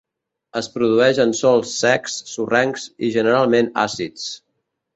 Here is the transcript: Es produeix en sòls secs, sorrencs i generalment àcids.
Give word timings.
Es 0.61 0.69
produeix 0.77 1.19
en 1.25 1.33
sòls 1.41 1.75
secs, 1.83 2.17
sorrencs 2.33 2.89
i 3.09 3.13
generalment 3.19 3.73
àcids. 3.87 4.29